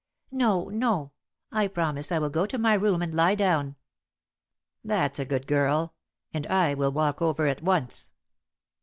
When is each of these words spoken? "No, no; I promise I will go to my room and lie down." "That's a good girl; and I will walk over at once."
"No, 0.31 0.63
no; 0.69 1.11
I 1.51 1.67
promise 1.67 2.11
I 2.11 2.17
will 2.17 2.31
go 2.31 2.47
to 2.47 2.57
my 2.57 2.73
room 2.73 3.03
and 3.03 3.13
lie 3.13 3.35
down." 3.35 3.75
"That's 4.83 5.19
a 5.19 5.25
good 5.25 5.45
girl; 5.45 5.93
and 6.33 6.47
I 6.47 6.73
will 6.73 6.91
walk 6.91 7.21
over 7.21 7.45
at 7.45 7.61
once." 7.61 8.11